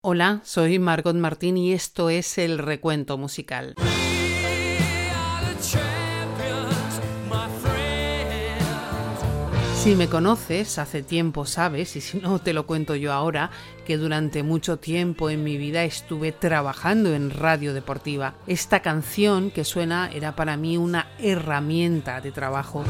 Hola, 0.00 0.42
soy 0.44 0.78
Margot 0.78 1.16
Martín 1.16 1.56
y 1.56 1.72
esto 1.72 2.08
es 2.08 2.38
el 2.38 2.58
recuento 2.58 3.18
musical. 3.18 3.74
Si 9.74 9.96
me 9.96 10.08
conoces, 10.08 10.78
hace 10.78 11.02
tiempo 11.02 11.46
sabes, 11.46 11.96
y 11.96 12.00
si 12.00 12.18
no 12.18 12.38
te 12.38 12.52
lo 12.52 12.64
cuento 12.64 12.94
yo 12.94 13.12
ahora, 13.12 13.50
que 13.84 13.96
durante 13.96 14.44
mucho 14.44 14.78
tiempo 14.78 15.30
en 15.30 15.42
mi 15.42 15.58
vida 15.58 15.82
estuve 15.82 16.30
trabajando 16.30 17.12
en 17.12 17.30
radio 17.30 17.74
deportiva. 17.74 18.34
Esta 18.46 18.82
canción 18.82 19.50
que 19.50 19.64
suena 19.64 20.10
era 20.14 20.36
para 20.36 20.56
mí 20.56 20.76
una 20.76 21.08
herramienta 21.18 22.20
de 22.20 22.30
trabajo. 22.30 22.84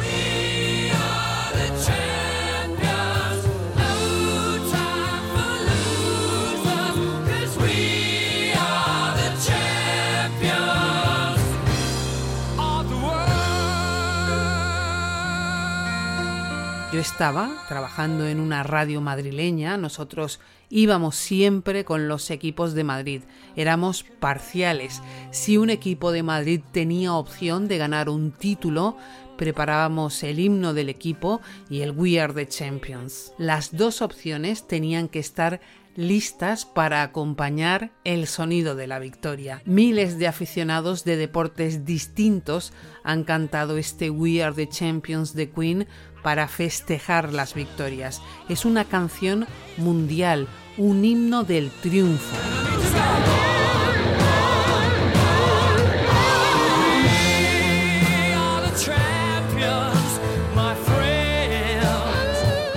Estaba 16.99 17.65
trabajando 17.68 18.27
en 18.27 18.41
una 18.41 18.65
radio 18.65 19.01
madrileña, 19.01 19.77
nosotros 19.77 20.41
íbamos 20.68 21.15
siempre 21.15 21.85
con 21.85 22.09
los 22.09 22.29
equipos 22.32 22.74
de 22.74 22.82
Madrid, 22.82 23.23
éramos 23.55 24.02
parciales. 24.02 25.01
Si 25.30 25.59
un 25.59 25.71
equipo 25.71 26.10
de 26.10 26.24
Madrid 26.24 26.60
tenía 26.73 27.15
opción 27.15 27.68
de 27.68 27.79
ganar 27.79 28.09
un 28.09 28.32
título, 28.32 28.96
preparábamos 29.37 30.24
el 30.24 30.40
himno 30.40 30.74
del 30.74 30.88
equipo 30.88 31.40
y 31.71 31.82
el 31.82 31.93
We 31.93 32.21
Are 32.21 32.35
the 32.35 32.49
Champions. 32.49 33.33
Las 33.38 33.77
dos 33.77 34.02
opciones 34.02 34.66
tenían 34.66 35.07
que 35.07 35.21
estar 35.21 35.60
listas 35.99 36.65
para 36.65 37.02
acompañar 37.02 37.91
el 38.04 38.29
sonido 38.29 38.77
de 38.77 38.87
la 38.87 39.01
victoria. 39.01 39.63
Miles 39.65 40.16
de 40.16 40.29
aficionados 40.29 41.02
de 41.02 41.16
deportes 41.16 41.85
distintos 41.85 42.73
han 43.02 43.24
cantado 43.24 43.79
este 43.79 44.09
We 44.09 44.40
Are 44.45 44.55
the 44.55 44.68
Champions 44.68 45.35
de 45.35 45.51
Queen 45.51 45.88
para 46.23 46.46
festejar 46.46 47.32
las 47.32 47.55
victorias. 47.55 48.23
Es 48.49 48.65
una 48.65 48.85
canción 48.85 49.49
mundial, 49.77 50.46
un 50.77 51.05
himno 51.05 51.43
del 51.43 51.73
triunfo. 51.73 52.37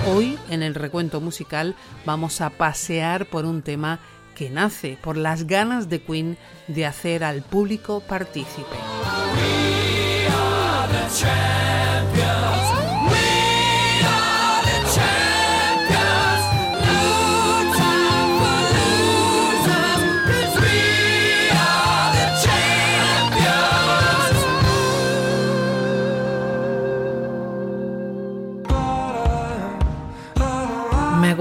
Hoy 0.08 0.36
en 0.52 0.62
el 0.62 0.74
recuento 0.74 1.20
musical 1.20 1.74
vamos 2.04 2.40
a 2.40 2.50
pasear 2.50 3.26
por 3.26 3.44
un 3.46 3.62
tema 3.62 4.00
que 4.34 4.50
nace 4.50 4.98
por 5.02 5.16
las 5.16 5.46
ganas 5.46 5.88
de 5.88 6.02
Queen 6.02 6.36
de 6.68 6.86
hacer 6.86 7.24
al 7.24 7.42
público 7.42 8.00
partícipe. 8.00 8.76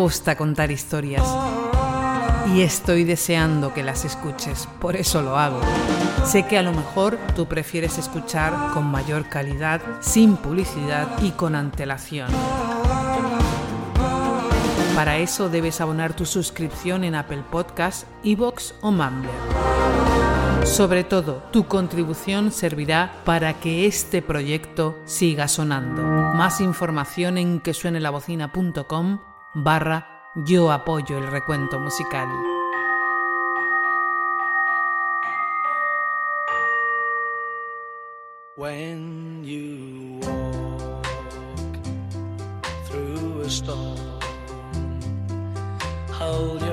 Gusta 0.01 0.35
contar 0.35 0.71
historias 0.71 1.23
y 2.55 2.61
estoy 2.61 3.03
deseando 3.03 3.71
que 3.71 3.83
las 3.83 4.03
escuches, 4.03 4.67
por 4.79 4.95
eso 4.95 5.21
lo 5.21 5.37
hago. 5.37 5.61
Sé 6.25 6.47
que 6.47 6.57
a 6.57 6.63
lo 6.63 6.71
mejor 6.71 7.19
tú 7.35 7.45
prefieres 7.45 7.99
escuchar 7.99 8.71
con 8.73 8.85
mayor 8.85 9.29
calidad, 9.29 9.79
sin 9.99 10.37
publicidad 10.37 11.07
y 11.21 11.29
con 11.29 11.53
antelación. 11.53 12.29
Para 14.95 15.19
eso 15.19 15.49
debes 15.49 15.79
abonar 15.81 16.15
tu 16.15 16.25
suscripción 16.25 17.03
en 17.03 17.13
Apple 17.13 17.43
Podcasts, 17.51 18.07
Evox 18.23 18.73
o 18.81 18.89
Mumbler. 18.89 19.31
Sobre 20.63 21.03
todo, 21.03 21.43
tu 21.51 21.67
contribución 21.67 22.51
servirá 22.51 23.21
para 23.23 23.53
que 23.59 23.85
este 23.85 24.23
proyecto 24.23 24.97
siga 25.05 25.47
sonando. 25.47 26.01
Más 26.01 26.59
información 26.59 27.37
en 27.37 27.59
quesuenelavocina.com 27.59 29.30
barra 29.53 30.31
yo 30.35 30.71
apoyo 30.71 31.17
el 31.17 31.27
recuento 31.27 31.79
musical. 31.79 32.27
When 38.55 39.43
you 39.43 40.19
walk 40.21 41.05
through 42.85 43.41
a 43.41 43.49
storm, 43.49 43.97
hold 46.11 46.61
your 46.61 46.70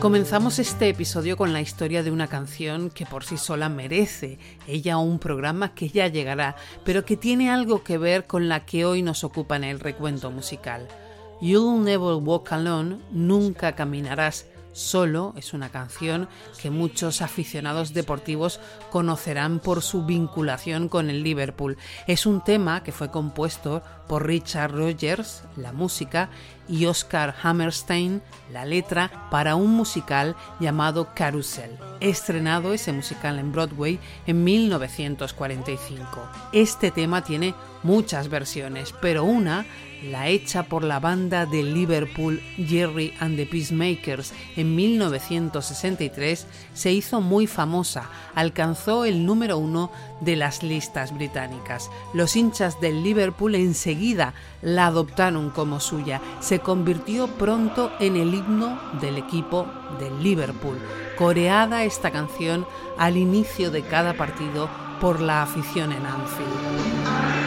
Comenzamos 0.00 0.58
este 0.58 0.88
episodio 0.88 1.36
con 1.36 1.52
la 1.52 1.60
historia 1.60 2.02
de 2.02 2.10
una 2.10 2.26
canción 2.26 2.88
que 2.88 3.04
por 3.04 3.22
sí 3.22 3.36
sola 3.36 3.68
merece 3.68 4.38
ella 4.66 4.96
un 4.96 5.18
programa 5.18 5.74
que 5.74 5.90
ya 5.90 6.08
llegará, 6.08 6.56
pero 6.84 7.04
que 7.04 7.18
tiene 7.18 7.50
algo 7.50 7.84
que 7.84 7.98
ver 7.98 8.26
con 8.26 8.48
la 8.48 8.64
que 8.64 8.86
hoy 8.86 9.02
nos 9.02 9.24
ocupa 9.24 9.56
en 9.56 9.64
el 9.64 9.78
recuento 9.78 10.30
musical. 10.30 10.88
You'll 11.42 11.84
Never 11.84 12.14
Walk 12.14 12.50
Alone, 12.50 12.98
Nunca 13.10 13.74
Caminarás 13.74 14.46
Solo 14.72 15.34
es 15.36 15.52
una 15.52 15.70
canción 15.70 16.28
que 16.60 16.70
muchos 16.70 17.22
aficionados 17.22 17.92
deportivos 17.92 18.60
conocerán 18.90 19.58
por 19.58 19.82
su 19.82 20.04
vinculación 20.04 20.88
con 20.88 21.10
el 21.10 21.24
Liverpool. 21.24 21.76
Es 22.06 22.24
un 22.24 22.42
tema 22.42 22.84
que 22.84 22.92
fue 22.92 23.10
compuesto 23.10 23.82
por 24.06 24.26
Richard 24.26 24.72
Rogers, 24.72 25.42
la 25.56 25.72
música, 25.72 26.30
y 26.70 26.86
Oscar 26.86 27.34
Hammerstein, 27.42 28.22
la 28.52 28.64
letra, 28.64 29.28
para 29.30 29.56
un 29.56 29.72
musical 29.72 30.36
llamado 30.60 31.08
Carousel, 31.14 31.76
estrenado 32.00 32.72
ese 32.72 32.92
musical 32.92 33.38
en 33.38 33.52
Broadway 33.52 33.98
en 34.26 34.44
1945. 34.44 36.28
Este 36.52 36.90
tema 36.90 37.24
tiene 37.24 37.54
muchas 37.82 38.28
versiones, 38.28 38.94
pero 39.00 39.24
una 39.24 39.66
la 40.02 40.28
hecha 40.28 40.62
por 40.62 40.82
la 40.82 40.98
banda 40.98 41.46
de 41.46 41.62
Liverpool 41.62 42.40
Jerry 42.56 43.12
and 43.20 43.36
the 43.36 43.46
Peacemakers 43.46 44.32
en 44.56 44.74
1963, 44.74 46.46
se 46.72 46.92
hizo 46.92 47.20
muy 47.20 47.46
famosa, 47.46 48.08
alcanzó 48.34 49.04
el 49.04 49.26
número 49.26 49.58
uno 49.58 49.90
de 50.20 50.36
las 50.36 50.62
listas 50.62 51.12
británicas. 51.12 51.90
Los 52.12 52.36
hinchas 52.36 52.80
del 52.80 53.02
Liverpool 53.02 53.54
enseguida 53.54 54.34
la 54.62 54.86
adoptaron 54.86 55.50
como 55.50 55.80
suya, 55.80 56.20
se 56.40 56.60
convirtió 56.60 57.28
pronto 57.28 57.90
en 58.00 58.16
el 58.16 58.34
himno 58.34 58.78
del 59.00 59.18
equipo 59.18 59.66
del 59.98 60.22
Liverpool, 60.22 60.78
coreada 61.16 61.84
esta 61.84 62.10
canción 62.10 62.66
al 62.98 63.16
inicio 63.16 63.70
de 63.70 63.82
cada 63.82 64.14
partido 64.14 64.68
por 65.00 65.20
la 65.20 65.42
afición 65.42 65.92
en 65.92 66.04
Anfield. 66.04 67.39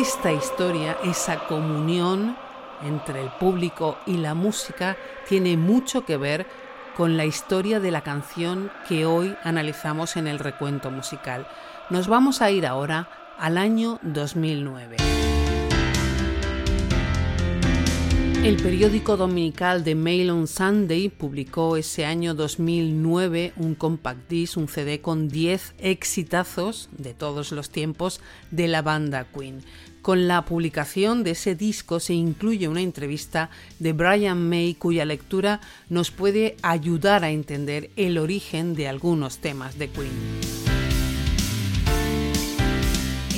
Esta 0.00 0.30
historia, 0.30 0.96
esa 1.02 1.40
comunión 1.48 2.36
entre 2.84 3.20
el 3.20 3.30
público 3.30 3.98
y 4.06 4.18
la 4.18 4.34
música 4.34 4.96
tiene 5.28 5.56
mucho 5.56 6.04
que 6.04 6.16
ver 6.16 6.46
con 6.96 7.16
la 7.16 7.24
historia 7.24 7.80
de 7.80 7.90
la 7.90 8.02
canción 8.02 8.70
que 8.88 9.06
hoy 9.06 9.36
analizamos 9.42 10.16
en 10.16 10.28
el 10.28 10.38
recuento 10.38 10.92
musical. 10.92 11.48
Nos 11.90 12.06
vamos 12.06 12.42
a 12.42 12.50
ir 12.52 12.64
ahora 12.64 13.08
al 13.40 13.58
año 13.58 13.98
2009. 14.02 15.27
El 18.44 18.56
periódico 18.56 19.16
dominical 19.16 19.82
The 19.82 19.96
Mail 19.96 20.30
on 20.30 20.46
Sunday 20.46 21.08
publicó 21.08 21.76
ese 21.76 22.06
año 22.06 22.34
2009 22.34 23.52
un 23.56 23.74
compact 23.74 24.30
disc, 24.30 24.56
un 24.56 24.68
CD 24.68 25.00
con 25.00 25.28
10 25.28 25.74
exitazos 25.78 26.88
de 26.96 27.14
todos 27.14 27.50
los 27.50 27.68
tiempos 27.68 28.20
de 28.52 28.68
la 28.68 28.80
banda 28.80 29.24
Queen. 29.24 29.64
Con 30.02 30.28
la 30.28 30.44
publicación 30.44 31.24
de 31.24 31.32
ese 31.32 31.56
disco 31.56 31.98
se 31.98 32.14
incluye 32.14 32.68
una 32.68 32.80
entrevista 32.80 33.50
de 33.80 33.92
Brian 33.92 34.48
May 34.48 34.74
cuya 34.74 35.04
lectura 35.04 35.60
nos 35.88 36.12
puede 36.12 36.56
ayudar 36.62 37.24
a 37.24 37.30
entender 37.30 37.90
el 37.96 38.18
origen 38.18 38.74
de 38.74 38.86
algunos 38.86 39.38
temas 39.38 39.78
de 39.78 39.90
Queen. 39.90 40.67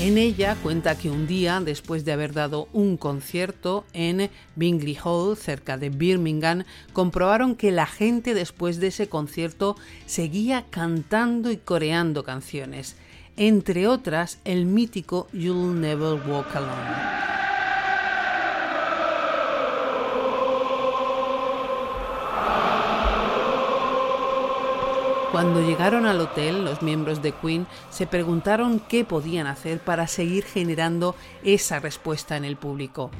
En 0.00 0.16
ella 0.16 0.56
cuenta 0.62 0.96
que 0.96 1.10
un 1.10 1.26
día, 1.26 1.60
después 1.60 2.06
de 2.06 2.12
haber 2.12 2.32
dado 2.32 2.68
un 2.72 2.96
concierto 2.96 3.84
en 3.92 4.30
Bingley 4.56 4.96
Hall, 5.04 5.36
cerca 5.36 5.76
de 5.76 5.90
Birmingham, 5.90 6.64
comprobaron 6.94 7.54
que 7.54 7.70
la 7.70 7.86
gente 7.86 8.32
después 8.32 8.80
de 8.80 8.86
ese 8.86 9.08
concierto 9.08 9.76
seguía 10.06 10.64
cantando 10.70 11.50
y 11.50 11.58
coreando 11.58 12.24
canciones 12.24 12.96
entre 13.36 13.88
otras 13.88 14.38
el 14.44 14.66
mítico 14.66 15.26
You'll 15.32 15.80
Never 15.80 16.20
Walk 16.28 16.54
Alone. 16.54 17.59
Cuando 25.32 25.60
llegaron 25.60 26.06
al 26.06 26.20
hotel, 26.20 26.64
los 26.64 26.82
miembros 26.82 27.22
de 27.22 27.30
Queen 27.30 27.68
se 27.90 28.08
preguntaron 28.08 28.80
qué 28.80 29.04
podían 29.04 29.46
hacer 29.46 29.78
para 29.78 30.08
seguir 30.08 30.44
generando 30.44 31.14
esa 31.44 31.78
respuesta 31.78 32.36
en 32.36 32.44
el 32.44 32.56
público. 32.56 33.12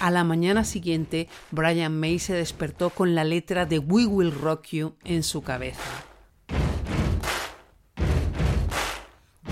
A 0.00 0.10
la 0.10 0.24
mañana 0.24 0.64
siguiente, 0.64 1.28
Brian 1.50 2.00
May 2.00 2.18
se 2.18 2.32
despertó 2.32 2.88
con 2.88 3.14
la 3.14 3.24
letra 3.24 3.66
de 3.66 3.78
We 3.78 4.06
Will 4.06 4.32
Rock 4.32 4.68
You 4.68 4.94
en 5.04 5.22
su 5.22 5.42
cabeza. 5.42 5.82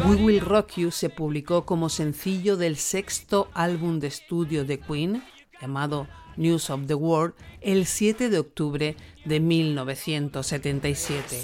We 0.07 0.17
Will 0.17 0.41
Rock 0.41 0.77
You 0.77 0.93
se 0.93 1.11
publicó 1.11 1.67
como 1.67 1.91
sencillo 1.91 2.57
del 2.57 2.77
sexto 2.77 3.49
álbum 3.53 4.01
de 4.01 4.07
estudio 4.07 4.65
de 4.65 4.79
Queen, 4.79 5.23
llamado 5.61 6.07
News 6.37 6.71
of 6.71 6.87
the 6.87 6.95
World, 6.95 7.35
el 7.61 7.87
7 7.87 8.31
de 8.31 8.39
octubre 8.39 8.95
de 9.25 9.41
1977. 9.41 11.43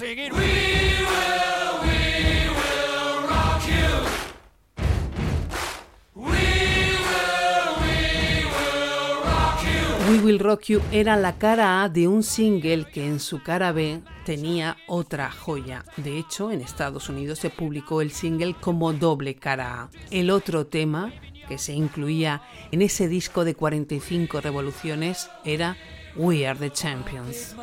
We 10.13 10.19
Will 10.19 10.37
Rock 10.37 10.65
You 10.65 10.79
era 10.91 11.17
la 11.17 11.39
cara 11.39 11.81
A 11.81 11.89
de 11.89 12.07
un 12.07 12.21
single 12.21 12.85
que 12.85 13.03
en 13.03 13.19
su 13.19 13.41
cara 13.41 13.71
B 13.71 13.99
tenía 14.25 14.77
otra 14.87 15.31
joya. 15.31 15.85
De 15.97 16.19
hecho, 16.19 16.51
en 16.51 16.61
Estados 16.61 17.09
Unidos 17.09 17.39
se 17.39 17.49
publicó 17.49 17.99
el 17.99 18.11
single 18.11 18.53
como 18.59 18.93
doble 18.93 19.33
cara 19.33 19.81
A. 19.81 19.89
El 20.11 20.29
otro 20.29 20.67
tema 20.67 21.11
que 21.47 21.57
se 21.57 21.73
incluía 21.73 22.41
en 22.71 22.81
ese 22.81 23.07
disco 23.07 23.45
de 23.45 23.55
45 23.55 24.41
revoluciones 24.41 25.29
era 25.43 25.77
We 26.15 26.47
Are 26.47 26.57
the 26.57 26.71
Champions. 26.71 27.55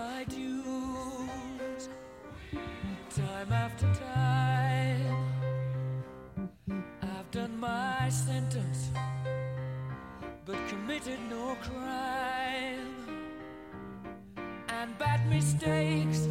mistakes. 15.30 16.29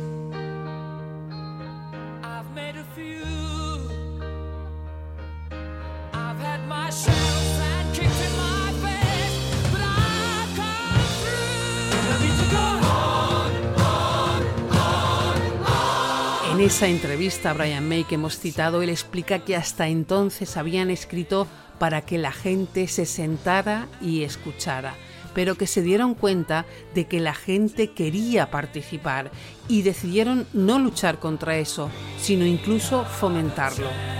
Esa 16.70 16.88
entrevista 16.88 17.50
a 17.50 17.54
Brian 17.54 17.90
May 17.90 18.04
que 18.04 18.14
hemos 18.14 18.38
citado, 18.38 18.84
él 18.84 18.92
explica 18.92 19.40
que 19.40 19.56
hasta 19.56 19.88
entonces 19.88 20.56
habían 20.56 20.92
escrito 20.92 21.48
para 21.80 22.02
que 22.02 22.20
la 22.20 22.32
gente 22.32 22.88
se 22.88 23.08
sentara 23.08 23.88
y 24.02 24.22
escuchara, 24.22 24.94
pero 25.34 25.56
que 25.56 25.66
se 25.66 25.82
dieron 25.82 26.14
cuenta 26.14 26.68
de 26.94 27.08
que 27.08 27.20
la 27.20 27.34
gente 27.34 27.90
quería 27.94 28.52
participar 28.52 29.32
y 29.68 29.82
decidieron 29.82 30.46
no 30.54 30.78
luchar 30.78 31.18
contra 31.18 31.58
eso, 31.58 31.90
sino 32.22 32.46
incluso 32.46 33.04
fomentarlo. 33.04 34.19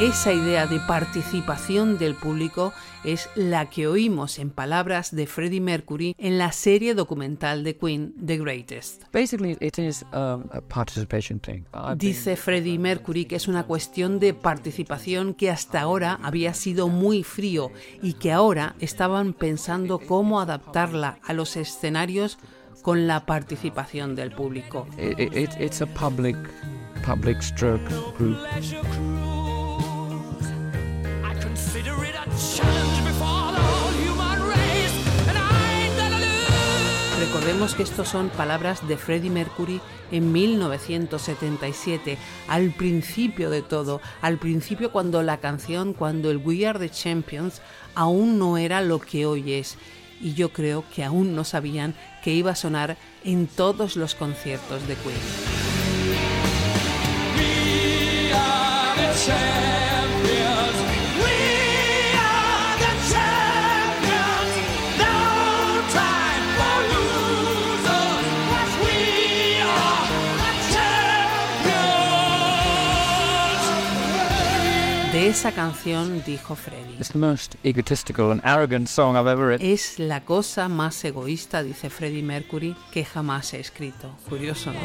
Esa 0.00 0.32
idea 0.32 0.66
de 0.66 0.80
participación 0.80 1.98
del 1.98 2.16
público 2.16 2.72
es 3.04 3.30
la 3.36 3.70
que 3.70 3.86
oímos 3.86 4.40
en 4.40 4.50
palabras 4.50 5.14
de 5.14 5.28
Freddie 5.28 5.60
Mercury 5.60 6.16
en 6.18 6.36
la 6.36 6.50
serie 6.50 6.94
documental 6.94 7.62
de 7.62 7.76
Queen, 7.76 8.12
The 8.26 8.38
Greatest. 8.38 9.04
Dice 11.96 12.36
Freddie 12.36 12.78
Mercury 12.80 13.24
que 13.26 13.36
es 13.36 13.46
una 13.46 13.62
cuestión 13.62 14.18
de 14.18 14.34
participación 14.34 15.32
que 15.32 15.48
hasta 15.52 15.82
ahora 15.82 16.18
había 16.24 16.54
sido 16.54 16.88
muy 16.88 17.22
frío 17.22 17.70
y 18.02 18.14
que 18.14 18.32
ahora 18.32 18.74
estaban 18.80 19.32
pensando 19.32 20.00
cómo 20.00 20.40
adaptarla 20.40 21.20
a 21.22 21.32
los 21.34 21.56
escenarios 21.56 22.38
con 22.82 23.06
la 23.06 23.26
participación 23.26 24.16
del 24.16 24.32
público. 24.32 24.88
it's 24.98 25.82
a 25.82 25.86
public, 25.86 26.36
public 27.04 27.40
stroke 27.40 27.88
group. 28.18 28.38
Recordemos 37.18 37.74
que 37.74 37.82
estos 37.82 38.08
son 38.08 38.28
palabras 38.28 38.86
de 38.86 38.96
Freddie 38.96 39.30
Mercury 39.30 39.80
en 40.12 40.30
1977, 40.30 42.16
al 42.46 42.70
principio 42.70 43.50
de 43.50 43.62
todo, 43.62 44.00
al 44.22 44.38
principio 44.38 44.92
cuando 44.92 45.20
la 45.24 45.38
canción, 45.38 45.94
cuando 45.94 46.30
el 46.30 46.36
We 46.36 46.64
Are 46.64 46.78
the 46.78 46.90
Champions 46.90 47.60
aún 47.96 48.38
no 48.38 48.56
era 48.56 48.80
lo 48.80 49.00
que 49.00 49.26
hoy 49.26 49.54
es. 49.54 49.76
Y 50.20 50.34
yo 50.34 50.52
creo 50.52 50.84
que 50.94 51.02
aún 51.02 51.34
no 51.34 51.42
sabían 51.42 51.96
que 52.22 52.32
iba 52.32 52.52
a 52.52 52.56
sonar 52.56 52.96
en 53.24 53.48
todos 53.48 53.96
los 53.96 54.14
conciertos 54.14 54.86
de 54.86 54.94
Queen. 54.94 55.83
De 75.24 75.30
esa 75.30 75.52
canción 75.52 76.22
dijo 76.26 76.54
Freddie. 76.54 76.98
Es 79.62 79.98
la 79.98 80.22
cosa 80.22 80.68
más 80.68 81.02
egoísta, 81.02 81.62
dice 81.62 81.88
Freddie 81.88 82.22
Mercury, 82.22 82.76
que 82.92 83.06
jamás 83.06 83.54
he 83.54 83.60
escrito. 83.60 84.14
Curioso, 84.28 84.70
¿no? 84.70 84.80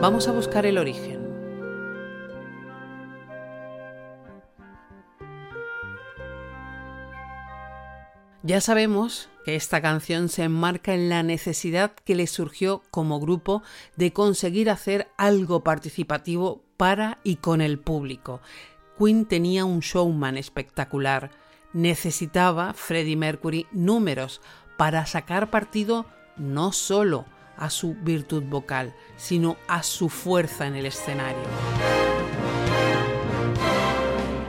Vamos 0.00 0.28
a 0.28 0.32
buscar 0.32 0.64
el 0.64 0.78
origen. 0.78 1.20
Ya 8.42 8.62
sabemos 8.62 9.28
que 9.44 9.56
esta 9.56 9.82
canción 9.82 10.30
se 10.30 10.44
enmarca 10.44 10.94
en 10.94 11.10
la 11.10 11.22
necesidad 11.22 11.92
que 11.92 12.14
le 12.14 12.26
surgió 12.26 12.80
como 12.90 13.20
grupo 13.20 13.62
de 13.96 14.14
conseguir 14.14 14.70
hacer 14.70 15.08
algo 15.18 15.62
participativo 15.62 16.62
para 16.78 17.18
y 17.22 17.36
con 17.36 17.60
el 17.60 17.78
público. 17.78 18.40
Queen 18.98 19.26
tenía 19.26 19.66
un 19.66 19.80
showman 19.80 20.38
espectacular. 20.38 21.30
Necesitaba 21.74 22.72
Freddie 22.72 23.16
Mercury 23.16 23.66
números 23.70 24.40
para 24.78 25.04
sacar 25.04 25.50
partido 25.50 26.06
no 26.38 26.72
solo 26.72 27.26
a 27.60 27.70
su 27.70 27.94
virtud 27.94 28.42
vocal, 28.42 28.92
sino 29.16 29.56
a 29.68 29.84
su 29.84 30.08
fuerza 30.08 30.66
en 30.66 30.74
el 30.74 30.86
escenario. 30.86 31.44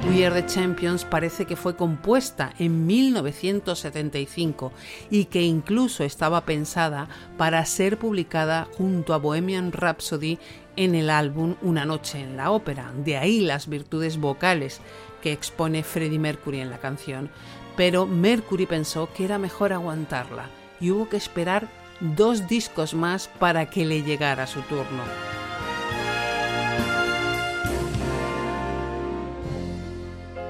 We 0.10 0.26
Are 0.26 0.42
the 0.42 0.48
Champions 0.48 1.06
parece 1.06 1.46
que 1.46 1.56
fue 1.56 1.76
compuesta 1.76 2.54
en 2.58 2.86
1975 2.88 4.72
y 5.10 5.26
que 5.26 5.44
incluso 5.44 6.04
estaba 6.04 6.42
pensada 6.42 7.08
para 7.38 7.64
ser 7.66 7.98
publicada 7.98 8.68
junto 8.78 9.14
a 9.14 9.18
Bohemian 9.18 9.72
Rhapsody 9.72 10.40
en 10.76 10.96
el 10.96 11.10
álbum 11.10 11.56
Una 11.62 11.86
noche 11.86 12.20
en 12.20 12.36
la 12.36 12.52
ópera. 12.52 12.92
De 13.06 13.18
ahí 13.18 13.42
las 13.42 13.70
virtudes 13.70 14.18
vocales 14.18 14.82
que 15.22 15.32
expone 15.32 15.84
Freddie 15.84 16.20
Mercury 16.20 16.60
en 16.60 16.72
la 16.72 16.80
canción. 16.80 17.30
Pero 17.78 18.06
Mercury 18.06 18.66
pensó 18.66 19.14
que 19.14 19.24
era 19.24 19.38
mejor 19.38 19.72
aguantarla 19.72 20.50
y 20.80 20.92
hubo 20.92 21.08
que 21.08 21.18
esperar 21.18 21.70
dos 22.02 22.48
discos 22.48 22.94
más 22.94 23.28
para 23.28 23.70
que 23.70 23.86
le 23.86 24.02
llegara 24.02 24.48
su 24.48 24.62
turno. 24.62 25.04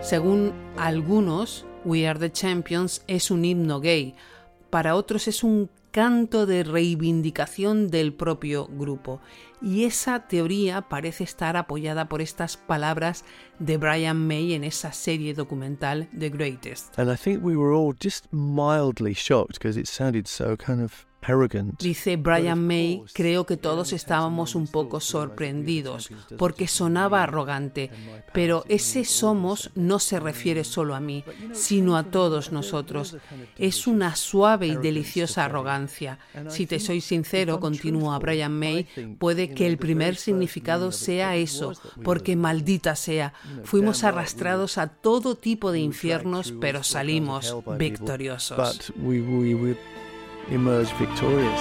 Según 0.01 0.53
algunos, 0.77 1.65
We 1.85 2.07
Are 2.07 2.19
the 2.19 2.31
Champions 2.31 3.03
es 3.07 3.31
un 3.31 3.45
himno 3.45 3.79
gay, 3.79 4.15
para 4.69 4.95
otros 4.95 5.27
es 5.27 5.43
un 5.43 5.69
canto 5.91 6.45
de 6.45 6.63
reivindicación 6.63 7.89
del 7.89 8.13
propio 8.13 8.67
grupo. 8.67 9.19
Y 9.61 9.83
esa 9.83 10.27
teoría 10.27 10.81
parece 10.83 11.23
estar 11.23 11.57
apoyada 11.57 12.07
por 12.09 12.21
estas 12.21 12.57
palabras 12.57 13.25
de 13.59 13.77
Brian 13.77 14.25
May 14.25 14.53
en 14.53 14.63
esa 14.63 14.91
serie 14.91 15.33
documental 15.33 16.07
The 16.17 16.29
Greatest. 16.29 16.97
And 16.97 17.11
I 17.11 17.15
think 17.15 17.43
we 17.43 17.55
were 17.55 17.75
all 17.75 17.93
just 17.93 18.25
mildly 18.31 19.13
shocked 19.13 19.59
because 19.59 19.77
it 19.77 19.87
sounded 19.87 20.27
so 20.27 20.55
kind 20.55 20.81
of 20.81 21.05
Dice 21.77 22.17
Brian 22.17 22.65
May, 22.65 23.03
creo 23.13 23.45
que 23.45 23.55
todos 23.55 23.93
estábamos 23.93 24.55
un 24.55 24.67
poco 24.67 24.99
sorprendidos 24.99 26.09
porque 26.35 26.67
sonaba 26.67 27.21
arrogante, 27.21 27.91
pero 28.33 28.65
ese 28.67 29.05
somos 29.05 29.69
no 29.75 29.99
se 29.99 30.19
refiere 30.19 30.63
solo 30.63 30.95
a 30.95 30.99
mí, 30.99 31.23
sino 31.53 31.95
a 31.95 32.05
todos 32.05 32.51
nosotros. 32.51 33.17
Es 33.57 33.85
una 33.85 34.15
suave 34.15 34.65
y 34.65 34.75
deliciosa 34.77 35.45
arrogancia. 35.45 36.17
Si 36.49 36.65
te 36.65 36.79
soy 36.79 37.01
sincero, 37.01 37.59
continúa 37.59 38.17
Brian 38.17 38.57
May, 38.57 38.87
puede 39.19 39.53
que 39.53 39.67
el 39.67 39.77
primer 39.77 40.15
significado 40.15 40.91
sea 40.91 41.35
eso, 41.35 41.73
porque 42.03 42.35
maldita 42.35 42.95
sea, 42.95 43.33
fuimos 43.63 44.03
arrastrados 44.03 44.79
a 44.79 44.87
todo 44.87 45.35
tipo 45.35 45.71
de 45.71 45.79
infiernos, 45.79 46.51
pero 46.59 46.81
salimos 46.81 47.55
victoriosos 47.77 48.91
emerge 50.49 50.93
victorious. 50.99 51.59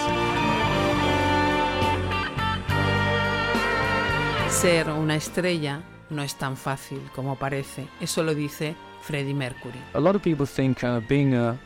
Ser 4.49 4.91
una 4.91 5.17
estrella 5.17 5.83
no 6.11 6.23
es 6.23 6.35
tan 6.35 6.57
fácil 6.57 7.01
como 7.15 7.37
parece. 7.37 7.89
Eso 8.01 8.23
lo 8.23 8.35
dice 8.35 8.77
Freddie 9.01 9.35
Mercury. 9.35 9.79
A 9.95 10.01
lot 10.01 10.15
of 10.15 10.23
people 10.23 10.47
think 10.47 10.85
uh, 10.85 11.01
being 11.09 11.35
a, 11.35 11.59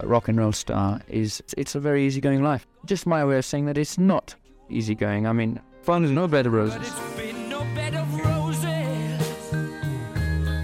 a 0.00 0.06
rock 0.06 0.28
and 0.28 0.38
roll 0.38 0.52
star 0.52 1.00
is 1.08 1.42
it's 1.56 1.74
a 1.74 1.80
very 1.80 2.06
easygoing 2.06 2.42
life. 2.42 2.66
Just 2.84 3.06
my 3.06 3.24
way 3.24 3.38
of 3.38 3.44
saying 3.44 3.66
that 3.66 3.78
it's 3.78 3.98
not 3.98 4.34
easygoing. 4.68 5.26
I 5.26 5.32
mean, 5.32 5.60
fun 5.82 6.04
is 6.04 6.10
no 6.10 6.28
bed 6.28 6.46
of 6.46 6.52
roses. 6.52 6.92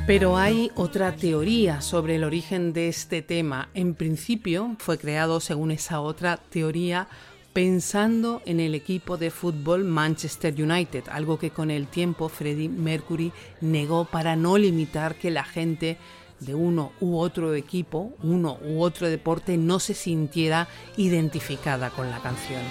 Pero 0.04 0.36
hay 0.36 0.72
otra 0.74 1.14
teoría 1.14 1.80
sobre 1.80 2.16
el 2.16 2.24
origen 2.24 2.72
de 2.72 2.88
este 2.88 3.22
tema. 3.22 3.68
En 3.72 3.94
principio 3.94 4.74
fue 4.78 4.98
creado 4.98 5.38
según 5.38 5.70
esa 5.70 6.00
otra 6.00 6.38
teoría 6.38 7.06
pensando 7.52 8.42
en 8.44 8.58
el 8.58 8.74
equipo 8.74 9.16
de 9.16 9.30
fútbol 9.30 9.84
Manchester 9.84 10.60
United, 10.60 11.04
algo 11.08 11.38
que 11.38 11.50
con 11.50 11.70
el 11.70 11.86
tiempo 11.86 12.28
Freddie 12.28 12.68
Mercury 12.68 13.30
negó 13.60 14.04
para 14.04 14.34
no 14.34 14.58
limitar 14.58 15.14
que 15.14 15.30
la 15.30 15.44
gente 15.44 15.98
de 16.40 16.54
uno 16.56 16.92
u 17.00 17.18
otro 17.18 17.54
equipo, 17.54 18.12
uno 18.24 18.58
u 18.64 18.82
otro 18.82 19.08
deporte 19.08 19.56
no 19.56 19.78
se 19.78 19.94
sintiera 19.94 20.66
identificada 20.96 21.90
con 21.90 22.10
la 22.10 22.20
canción. 22.20 22.62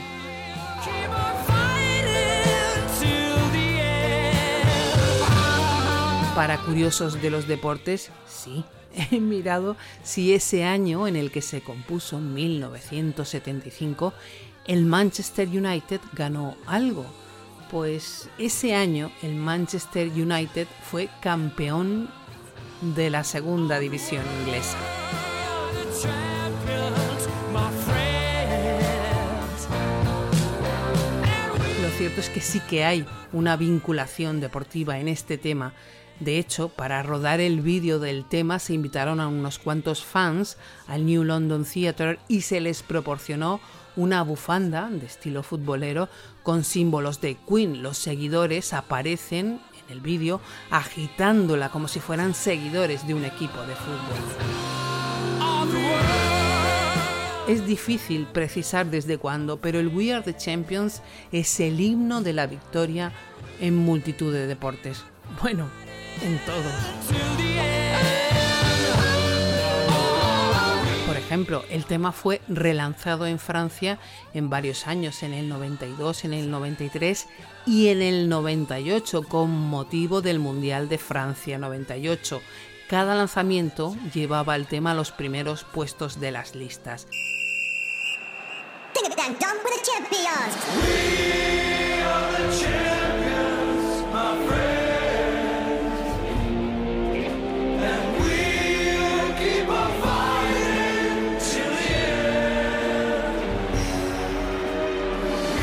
Para 6.36 6.58
curiosos 6.60 7.22
de 7.22 7.30
los 7.30 7.46
deportes, 7.46 8.10
sí, 8.26 8.64
he 9.12 9.20
mirado 9.20 9.76
si 10.02 10.34
ese 10.34 10.64
año 10.64 11.08
en 11.08 11.18
el 11.18 11.30
que 11.30 11.42
se 11.42 11.62
compuso, 11.62 12.20
1975, 12.20 14.14
el 14.66 14.86
Manchester 14.86 15.48
United 15.50 16.00
ganó 16.14 16.56
algo. 16.68 17.06
Pues 17.70 18.30
ese 18.38 18.76
año 18.76 19.12
el 19.22 19.36
Manchester 19.36 20.08
United 20.08 20.68
fue 20.90 21.10
campeón 21.22 22.10
de 22.82 23.10
la 23.10 23.26
segunda 23.26 23.80
división 23.80 24.24
inglesa. 24.42 24.78
Lo 31.82 31.90
cierto 31.98 32.22
es 32.22 32.30
que 32.30 32.42
sí 32.42 32.62
que 32.62 32.86
hay 32.86 33.06
una 33.34 33.58
vinculación 33.58 34.40
deportiva 34.40 34.98
en 35.00 35.08
este 35.08 35.38
tema 35.38 35.74
de 36.22 36.38
hecho, 36.38 36.70
para 36.70 37.02
rodar 37.02 37.40
el 37.40 37.62
vídeo 37.62 37.98
del 37.98 38.26
tema 38.26 38.60
se 38.60 38.74
invitaron 38.74 39.20
a 39.20 39.28
unos 39.28 39.58
cuantos 39.58 40.06
fans 40.06 40.58
al 40.86 41.04
New 41.04 41.24
London 41.24 41.66
Theatre 41.66 42.20
y 42.28 42.42
se 42.42 42.62
les 42.62 42.84
proporcionó 42.84 43.60
una 43.96 44.22
bufanda 44.22 44.88
de 44.92 45.08
estilo 45.08 45.42
futbolero 45.42 46.10
con 46.44 46.64
símbolos 46.64 47.22
de 47.22 47.38
Queen. 47.50 47.82
Los 47.82 47.98
seguidores 47.98 48.72
aparecen 48.74 49.62
en 49.74 49.92
el 49.92 50.00
vídeo 50.00 50.42
agitándola 50.70 51.70
como 51.70 51.88
si 51.88 52.00
fueran 52.00 52.36
seguidores 52.36 53.08
de 53.08 53.16
un 53.16 53.26
equipo 53.26 53.60
de 53.64 53.76
fútbol. 53.76 54.20
Es 57.48 57.66
difícil 57.66 58.28
precisar 58.28 58.86
desde 58.86 59.18
cuándo, 59.18 59.58
pero 59.58 59.80
el 59.80 59.88
We 59.88 60.14
Are 60.14 60.24
the 60.24 60.38
Champions 60.38 61.02
es 61.32 61.60
el 61.60 61.82
himno 61.82 62.22
de 62.22 62.34
la 62.34 62.46
victoria 62.46 63.12
en 63.60 63.76
multitud 63.76 64.32
de 64.32 64.46
deportes. 64.46 65.04
Bueno, 65.42 65.68
en 66.22 66.40
todo. 66.46 66.72
Por 71.08 71.18
ejemplo, 71.18 71.64
el 71.70 71.86
tema 71.86 72.12
fue 72.12 72.42
relanzado 72.48 73.26
en 73.26 73.40
Francia 73.40 74.00
en 74.34 74.50
varios 74.50 74.88
años, 74.88 75.24
en 75.24 75.34
el 75.34 75.50
92, 75.50 76.26
en 76.26 76.34
el 76.34 76.52
93 76.52 77.28
y 77.66 77.88
en 77.88 78.02
el 78.02 78.30
98 78.30 79.24
con 79.24 79.50
motivo 79.50 80.22
del 80.22 80.40
Mundial 80.40 80.90
de 80.90 80.98
Francia 80.98 81.58
98. 81.58 82.42
Cada 82.90 83.16
lanzamiento 83.16 83.96
llevaba 84.14 84.56
el 84.58 84.68
tema 84.68 84.92
a 84.92 84.96
los 84.96 85.12
primeros 85.12 85.64
puestos 85.64 86.20
de 86.20 86.32
las 86.32 86.56
listas. 86.56 87.08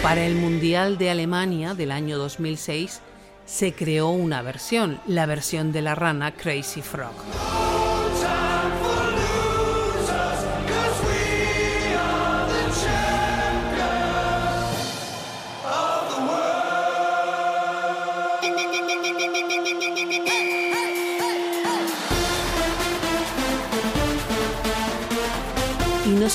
Para 0.09 0.25
el 0.25 0.37
Mundial 0.37 0.97
de 0.97 1.11
Alemania 1.11 1.75
del 1.75 1.93
año 1.93 2.17
2006 2.17 3.03
se 3.45 3.75
creó 3.75 4.09
una 4.09 4.41
versión, 4.41 4.99
la 5.07 5.27
versión 5.27 5.71
de 5.71 5.83
la 5.83 5.95
rana 5.95 6.33
Crazy 6.33 6.81
Frog. 6.81 7.13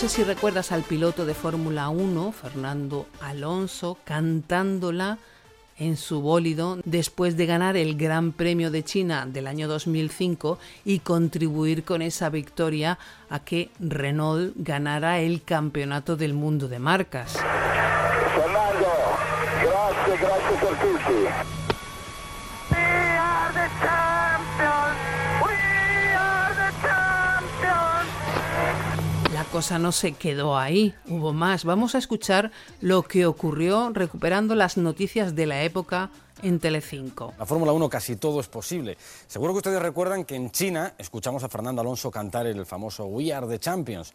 Sé 0.10 0.18
si 0.18 0.24
recuerdas 0.26 0.74
al 0.74 0.84
piloto 0.84 1.26
de 1.26 1.34
Fórmula 1.34 1.88
1, 1.88 2.34
Fernando 2.34 3.08
Alonso, 3.22 3.98
cantándola 4.04 5.18
en 5.78 5.96
su 5.96 6.20
bólido 6.20 6.78
después 6.84 7.38
de 7.38 7.46
ganar 7.46 7.78
el 7.78 7.96
Gran 7.96 8.34
Premio 8.34 8.70
de 8.70 8.84
China 8.84 9.26
del 9.26 9.48
año 9.48 9.70
2005 9.70 10.60
y 10.84 11.00
contribuir 11.00 11.86
con 11.86 12.02
esa 12.02 12.30
victoria 12.30 13.00
a 13.30 13.40
que 13.40 13.70
Renault 13.80 14.52
ganara 14.58 15.22
el 15.22 15.42
Campeonato 15.42 16.18
del 16.18 16.34
Mundo 16.34 16.68
de 16.68 16.80
Marcas. 16.80 17.38
Fernando, 18.36 18.90
grazie, 19.62 20.18
grazie 20.18 21.53
cosa 29.54 29.78
no 29.78 29.92
se 29.92 30.14
quedó 30.14 30.58
ahí, 30.58 30.96
hubo 31.08 31.32
más. 31.32 31.64
Vamos 31.64 31.94
a 31.94 32.00
escuchar 32.00 32.52
lo 32.82 33.04
que 33.04 33.28
ocurrió 33.28 33.92
recuperando 33.94 34.56
las 34.56 34.78
noticias 34.78 35.36
de 35.36 35.46
la 35.46 35.62
época 35.62 36.10
en 36.42 36.60
Telecinco. 36.60 37.36
La 37.38 37.46
Fórmula 37.46 37.72
1 37.72 37.88
casi 37.88 38.16
todo 38.16 38.40
es 38.40 38.48
posible. 38.48 38.98
Seguro 39.28 39.54
que 39.54 39.58
ustedes 39.58 39.80
recuerdan 39.80 40.26
que 40.26 40.36
en 40.36 40.50
China 40.50 40.96
escuchamos 40.98 41.44
a 41.44 41.50
Fernando 41.50 41.82
Alonso 41.82 42.10
cantar 42.10 42.48
el 42.48 42.66
famoso 42.66 43.06
We 43.06 43.32
Are 43.32 43.46
the 43.46 43.60
Champions. 43.60 44.12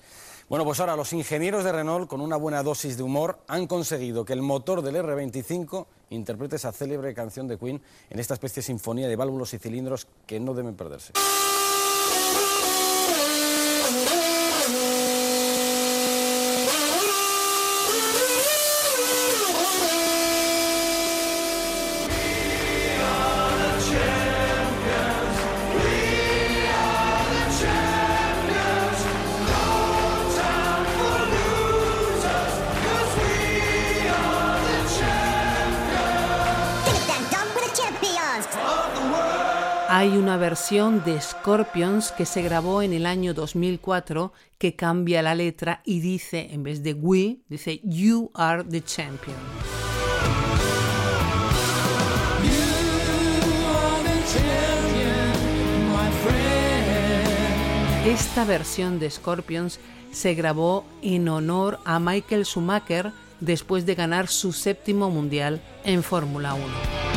Bueno, 0.48 0.64
pues 0.64 0.80
ahora 0.80 0.96
los 0.96 1.12
ingenieros 1.12 1.62
de 1.62 1.70
Renault, 1.70 2.08
con 2.08 2.20
una 2.20 2.36
buena 2.36 2.64
dosis 2.64 2.96
de 2.96 3.04
humor, 3.04 3.38
han 3.46 3.68
conseguido 3.68 4.24
que 4.24 4.32
el 4.32 4.42
motor 4.42 4.82
del 4.82 4.96
R25 4.96 5.86
interprete 6.10 6.56
esa 6.56 6.72
célebre 6.72 7.14
canción 7.14 7.46
de 7.46 7.58
Queen 7.58 7.80
en 8.10 8.18
esta 8.18 8.34
especie 8.34 8.56
de 8.56 8.66
sinfonía 8.66 9.06
de 9.06 9.14
válvulos 9.14 9.54
y 9.54 9.58
cilindros 9.60 10.08
que 10.26 10.40
no 10.40 10.52
deben 10.52 10.74
perderse. 10.74 11.12
Hay 40.08 40.16
una 40.16 40.38
versión 40.38 41.04
de 41.04 41.20
Scorpions 41.20 42.12
que 42.12 42.24
se 42.24 42.40
grabó 42.40 42.80
en 42.80 42.94
el 42.94 43.04
año 43.04 43.34
2004 43.34 44.32
que 44.56 44.74
cambia 44.74 45.20
la 45.20 45.34
letra 45.34 45.82
y 45.84 46.00
dice, 46.00 46.48
en 46.50 46.62
vez 46.62 46.82
de 46.82 46.94
we, 46.94 47.40
dice 47.50 47.82
You 47.84 48.30
are 48.32 48.64
the 48.64 48.82
champion. 48.82 49.36
Esta 58.06 58.46
versión 58.46 58.98
de 58.98 59.10
Scorpions 59.10 59.78
se 60.10 60.32
grabó 60.32 60.86
en 61.02 61.28
honor 61.28 61.80
a 61.84 62.00
Michael 62.00 62.46
Schumacher 62.46 63.12
después 63.40 63.84
de 63.84 63.94
ganar 63.94 64.28
su 64.28 64.54
séptimo 64.54 65.10
mundial 65.10 65.60
en 65.84 66.02
Fórmula 66.02 66.54
1. 66.54 67.07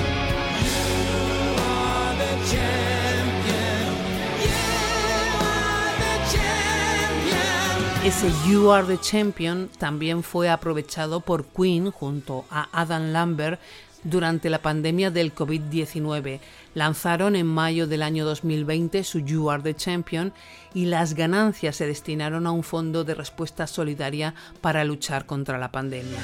Ese 8.03 8.31
You 8.47 8.71
Are 8.71 8.87
the 8.87 8.99
Champion 8.99 9.69
también 9.77 10.23
fue 10.23 10.49
aprovechado 10.49 11.19
por 11.19 11.45
Queen 11.45 11.91
junto 11.91 12.45
a 12.49 12.67
Adam 12.71 13.11
Lambert 13.11 13.59
durante 14.03 14.49
la 14.49 14.59
pandemia 14.59 15.11
del 15.11 15.35
COVID-19. 15.35 16.39
Lanzaron 16.73 17.35
en 17.35 17.45
mayo 17.45 17.85
del 17.85 18.01
año 18.01 18.25
2020 18.25 19.03
su 19.03 19.19
You 19.19 19.51
Are 19.51 19.61
the 19.61 19.75
Champion 19.75 20.33
y 20.73 20.85
las 20.85 21.13
ganancias 21.13 21.75
se 21.75 21.85
destinaron 21.85 22.47
a 22.47 22.51
un 22.51 22.63
fondo 22.63 23.03
de 23.03 23.13
respuesta 23.13 23.67
solidaria 23.67 24.33
para 24.61 24.83
luchar 24.83 25.27
contra 25.27 25.59
la 25.59 25.71
pandemia. 25.71 26.17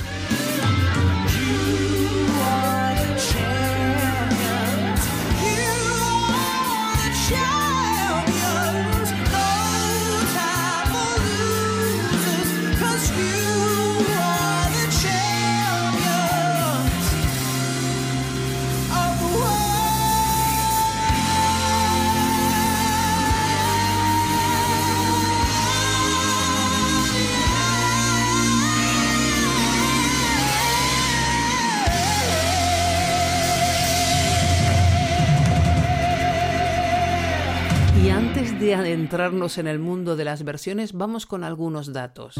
Adentrarnos 38.77 39.57
en 39.57 39.67
el 39.67 39.79
mundo 39.79 40.15
de 40.15 40.25
las 40.25 40.43
versiones, 40.43 40.93
vamos 40.93 41.25
con 41.25 41.43
algunos 41.43 41.93
datos. 41.93 42.35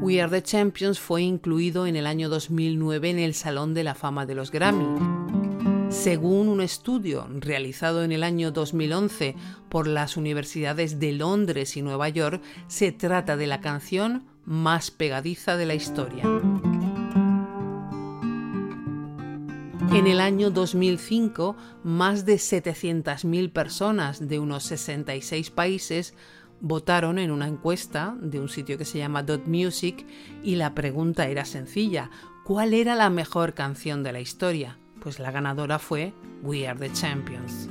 We 0.00 0.20
Are 0.20 0.30
the 0.30 0.42
Champions 0.42 1.00
fue 1.00 1.22
incluido 1.22 1.86
en 1.86 1.96
el 1.96 2.06
año 2.06 2.28
2009 2.28 3.10
en 3.10 3.18
el 3.18 3.34
Salón 3.34 3.74
de 3.74 3.84
la 3.84 3.94
Fama 3.94 4.26
de 4.26 4.34
los 4.34 4.50
Grammy. 4.50 4.86
Según 5.90 6.48
un 6.48 6.60
estudio 6.60 7.26
realizado 7.30 8.04
en 8.04 8.12
el 8.12 8.22
año 8.22 8.50
2011 8.50 9.36
por 9.68 9.86
las 9.86 10.16
universidades 10.16 10.98
de 11.00 11.12
Londres 11.12 11.76
y 11.76 11.82
Nueva 11.82 12.08
York, 12.08 12.42
se 12.66 12.92
trata 12.92 13.36
de 13.36 13.46
la 13.46 13.60
canción 13.60 14.26
más 14.44 14.90
pegadiza 14.90 15.56
de 15.56 15.66
la 15.66 15.74
historia. 15.74 16.24
En 19.92 20.06
el 20.06 20.20
año 20.20 20.50
2005, 20.50 21.56
más 21.84 22.26
de 22.26 22.34
700.000 22.34 23.52
personas 23.52 24.28
de 24.28 24.38
unos 24.38 24.64
66 24.64 25.50
países 25.50 26.14
votaron 26.60 27.18
en 27.18 27.30
una 27.30 27.48
encuesta 27.48 28.16
de 28.20 28.40
un 28.40 28.48
sitio 28.48 28.78
que 28.78 28.84
se 28.84 28.98
llama 28.98 29.22
Dot 29.22 29.46
Music 29.46 30.06
y 30.42 30.56
la 30.56 30.74
pregunta 30.74 31.28
era 31.28 31.44
sencilla, 31.44 32.10
¿cuál 32.44 32.74
era 32.74 32.94
la 32.94 33.10
mejor 33.10 33.54
canción 33.54 34.02
de 34.02 34.12
la 34.12 34.20
historia? 34.20 34.78
Pues 35.00 35.18
la 35.18 35.30
ganadora 35.30 35.78
fue 35.78 36.12
We 36.42 36.66
Are 36.66 36.78
the 36.78 36.92
Champions. 36.92 37.68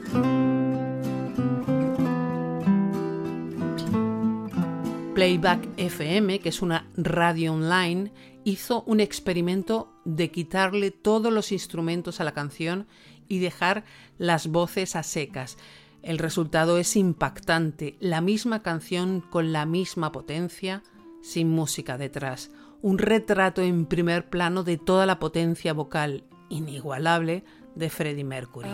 Playback 5.15 5.69
FM, 5.78 6.39
que 6.39 6.49
es 6.49 6.62
una 6.62 6.88
radio 6.97 7.54
online, 7.54 8.12
hizo 8.46 8.84
un 8.84 9.02
experimento 9.02 9.92
de 10.06 10.32
quitarle 10.32 10.92
todos 10.92 11.34
los 11.34 11.52
instrumentos 11.52 12.22
a 12.22 12.24
la 12.24 12.34
canción 12.34 12.88
y 13.28 13.40
dejar 13.40 13.84
las 14.18 14.48
voces 14.48 14.96
a 14.96 15.04
secas. 15.04 15.58
El 16.04 16.20
resultado 16.20 16.78
es 16.78 16.96
impactante, 16.96 17.98
la 18.00 18.22
misma 18.22 18.62
canción 18.62 19.20
con 19.20 19.52
la 19.52 19.66
misma 19.66 20.12
potencia, 20.12 20.84
sin 21.22 21.50
música 21.50 21.98
detrás, 21.98 22.52
un 22.82 23.00
retrato 23.00 23.64
en 23.64 23.88
primer 23.88 24.30
plano 24.30 24.64
de 24.64 24.78
toda 24.78 25.08
la 25.08 25.18
potencia 25.18 25.74
vocal 25.74 26.24
inigualable 26.50 27.44
de 27.74 27.90
Freddie 27.90 28.24
Mercury. 28.24 28.70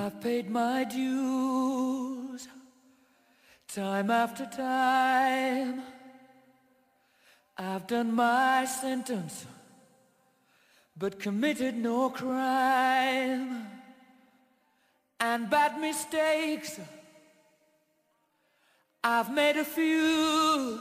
Time 3.73 4.11
after 4.11 4.49
time. 4.49 5.81
I've 7.57 7.85
done 7.85 8.11
my 8.11 8.65
sentence, 8.65 9.45
but 11.01 11.19
committed 11.19 11.75
no 11.75 12.11
crime. 12.11 13.65
And 15.19 15.49
bad 15.49 15.81
mistakes, 15.81 16.79
I've 19.03 19.33
made 19.33 19.57
a 19.57 19.65
few. 19.65 20.79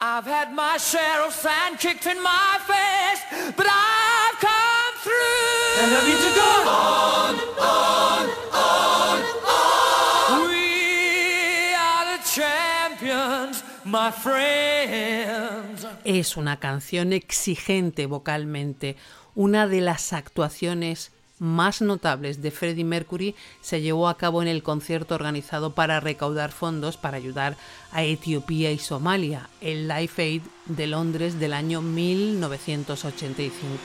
I've 0.00 0.24
had 0.24 0.52
my 0.52 0.76
share 0.78 1.22
of 1.24 1.32
sand 1.32 1.78
kicked 1.78 2.06
in 2.06 2.20
my 2.20 2.58
face, 2.72 3.52
but 3.56 3.66
I've 3.70 4.38
come 4.40 4.94
through. 5.04 5.82
And 5.82 5.90
I 5.94 6.00
need 6.08 6.22
to 6.26 6.32
go 6.42 6.52
on, 6.88 7.34
on, 7.78 8.24
on, 8.66 9.18
on. 9.54 10.50
We 10.50 11.74
are 11.74 12.06
the 12.16 12.22
champions, 12.24 13.62
my 13.84 14.10
friends. 14.10 15.79
Es 16.12 16.36
una 16.36 16.58
canción 16.58 17.12
exigente 17.12 18.06
vocalmente, 18.06 18.96
una 19.36 19.68
de 19.68 19.80
las 19.80 20.12
actuaciones 20.12 21.12
más 21.38 21.82
notables 21.82 22.42
de 22.42 22.50
Freddie 22.50 22.82
Mercury 22.82 23.36
se 23.60 23.80
llevó 23.80 24.08
a 24.08 24.16
cabo 24.16 24.42
en 24.42 24.48
el 24.48 24.64
concierto 24.64 25.14
organizado 25.14 25.76
para 25.76 26.00
recaudar 26.00 26.50
fondos 26.50 26.96
para 26.96 27.16
ayudar 27.16 27.56
a 27.92 28.02
Etiopía 28.02 28.72
y 28.72 28.80
Somalia, 28.80 29.50
el 29.60 29.86
Life 29.86 30.20
Aid 30.20 30.42
de 30.66 30.88
Londres 30.88 31.38
del 31.38 31.52
año 31.52 31.80
1985. 31.80 33.78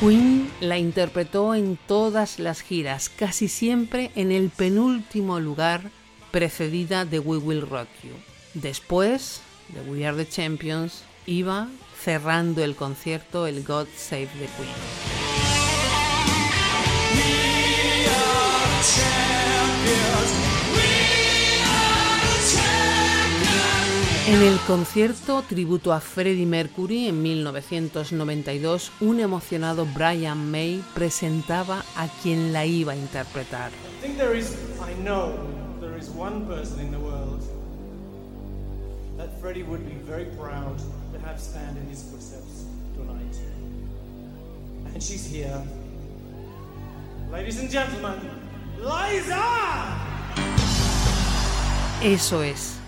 Queen 0.00 0.50
la 0.60 0.76
interpretó 0.76 1.54
en 1.54 1.78
todas 1.86 2.40
las 2.40 2.62
giras, 2.62 3.08
casi 3.08 3.46
siempre 3.46 4.10
en 4.16 4.32
el 4.32 4.50
penúltimo 4.50 5.38
lugar, 5.38 5.92
precedida 6.32 7.04
de 7.04 7.20
We 7.20 7.36
Will 7.38 7.62
Rock 7.62 7.86
You. 8.02 8.14
Después 8.54 9.40
de 9.68 9.82
We 9.82 10.04
Are 10.04 10.16
the 10.16 10.28
Champions, 10.28 11.04
iba 11.26 11.68
cerrando 12.02 12.64
el 12.64 12.74
concierto 12.74 13.46
el 13.46 13.62
God 13.62 13.86
Save 13.96 14.26
the 14.26 14.48
Queen. 14.56 15.22
En 24.26 24.42
el 24.42 24.58
concierto 24.66 25.44
tributo 25.48 25.92
a 25.92 26.00
Freddie 26.00 26.46
Mercury 26.46 27.06
en 27.06 27.22
1992, 27.22 28.90
un 29.00 29.20
emocionado 29.20 29.86
Brian 29.94 30.50
May 30.50 30.82
presentaba 30.94 31.84
a 31.96 32.08
quien 32.22 32.52
la 32.52 32.64
iba 32.64 32.92
a 32.92 32.96
interpretar. 32.96 33.70
Freddie 39.40 39.64
would 39.64 39.84
be 39.84 39.94
very 40.06 40.26
proud 40.36 40.80
have 41.32 41.40
stand 41.40 41.78
in 41.78 41.88
his 41.88 42.02
footsteps 42.02 42.66
tonight. 42.94 43.36
And 44.92 45.02
she's 45.02 45.24
here. 45.26 45.62
Ladies 47.30 47.58
and 47.58 47.70
gentlemen, 47.70 48.20
Liza! 48.78 49.42
Eso 52.02 52.42
es. 52.42 52.78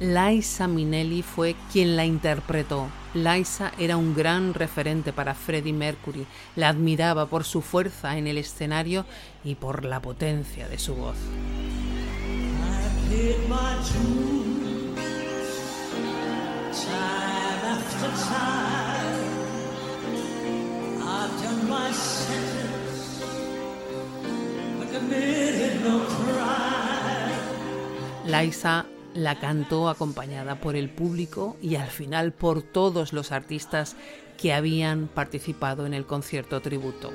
Liza 0.00 0.66
Minnelli 0.66 1.22
fue 1.22 1.54
quien 1.70 1.96
la 1.96 2.06
interpretó. 2.06 2.88
Liza 3.12 3.72
era 3.78 3.98
un 3.98 4.14
gran 4.14 4.54
referente 4.54 5.12
para 5.12 5.34
Freddie 5.34 5.74
Mercury. 5.74 6.26
La 6.56 6.68
admiraba 6.68 7.26
por 7.26 7.44
su 7.44 7.60
fuerza 7.60 8.16
en 8.16 8.26
el 8.26 8.38
escenario 8.38 9.04
y 9.44 9.56
por 9.56 9.84
la 9.84 10.00
potencia 10.00 10.68
de 10.68 10.78
su 10.78 10.94
voz. 10.94 11.16
Liza 28.24 28.86
la 29.14 29.38
cantó 29.38 29.88
acompañada 29.88 30.60
por 30.60 30.76
el 30.76 30.88
público 30.88 31.56
y 31.60 31.74
al 31.76 31.88
final 31.88 32.32
por 32.32 32.62
todos 32.62 33.12
los 33.12 33.32
artistas 33.32 33.96
que 34.38 34.54
habían 34.54 35.08
participado 35.08 35.84
en 35.84 35.94
el 35.94 36.06
concierto 36.06 36.60
tributo. 36.60 37.10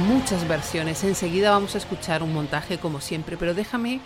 Muchas, 0.00 0.46
versiones. 0.48 1.04
Enseguida 1.04 1.50
vamos 1.50 1.74
a 1.74 1.78
escuchar 1.78 2.22
un 2.22 2.32
montaje 2.32 2.78
como 2.78 3.00
siempre, 3.00 3.36
pero 3.36 3.54
déjame 3.54 4.00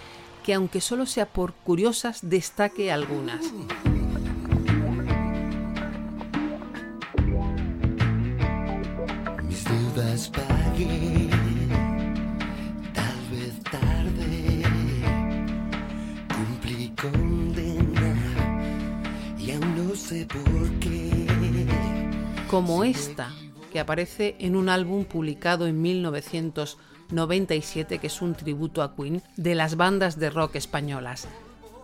que 0.45 0.55
aunque 0.55 0.81
solo 0.81 1.07
sea 1.07 1.27
por 1.27 1.55
curiosas, 1.55 2.19
destaque 2.23 2.93
algunas. 2.93 3.41
Mis 9.43 9.65
dudas 9.65 10.31
pagué, 10.31 11.31
tal 12.93 13.19
vez 13.31 13.63
tarde, 13.71 14.63
cumplí 16.35 16.93
condena 17.01 18.15
y 19.39 19.53
aún 19.53 19.89
no 19.89 19.97
sé 19.97 20.27
por 20.27 20.71
qué. 20.81 21.27
Como 22.51 22.85
esta 22.85 23.31
que 23.75 23.81
aparece 23.81 24.37
en 24.39 24.55
un 24.55 24.69
álbum 24.69 25.05
publicado 25.05 25.67
en 25.67 25.83
1997 25.83 27.99
que 27.99 28.07
es 28.07 28.23
un 28.23 28.37
tributo 28.37 28.85
a 28.85 28.95
Queen 28.95 29.21
de 29.37 29.57
las 29.57 29.75
bandas 29.75 30.17
de 30.17 30.31
rock 30.31 30.55
españolas. 30.55 31.27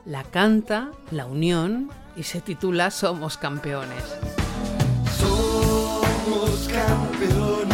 La 0.06 0.22
canta 0.22 0.92
La 1.10 1.26
Unión 1.26 1.90
y 2.14 2.22
se 2.22 2.40
titula 2.40 2.92
Somos 2.92 3.38
campeones. 3.38 4.04
Somos 5.18 6.68
campeones 6.68 7.69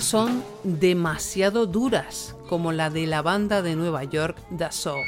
son 0.00 0.42
demasiado 0.64 1.66
duras, 1.66 2.34
como 2.48 2.72
la 2.72 2.90
de 2.90 3.06
la 3.06 3.22
banda 3.22 3.62
de 3.62 3.76
Nueva 3.76 4.04
York 4.04 4.36
The 4.56 4.72
Soul. 4.72 5.04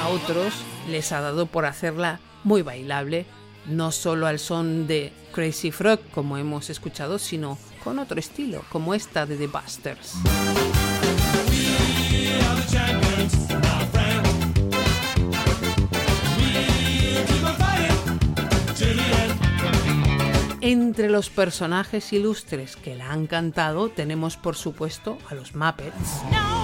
A 0.00 0.08
otros 0.08 0.54
les 0.88 1.12
ha 1.12 1.20
dado 1.20 1.46
por 1.46 1.66
hacerla 1.66 2.20
muy 2.42 2.62
bailable, 2.62 3.26
no 3.66 3.92
solo 3.92 4.26
al 4.26 4.38
son 4.38 4.86
de 4.86 5.12
Crazy 5.32 5.70
Frog, 5.70 6.00
como 6.12 6.38
hemos 6.38 6.70
escuchado, 6.70 7.18
sino 7.18 7.58
con 7.88 7.98
otro 7.98 8.20
estilo, 8.20 8.62
como 8.68 8.92
esta 8.92 9.24
de 9.24 9.38
The 9.38 9.46
Busters. 9.46 10.12
Entre 20.60 21.08
los 21.08 21.30
personajes 21.30 22.12
ilustres 22.12 22.76
que 22.76 22.94
la 22.94 23.10
han 23.10 23.26
cantado 23.26 23.88
tenemos 23.88 24.36
por 24.36 24.54
supuesto 24.54 25.16
a 25.30 25.34
los 25.34 25.54
Muppets. 25.54 25.94
No 26.30 26.58